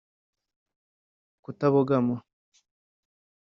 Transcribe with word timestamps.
kutabogama 1.43 2.15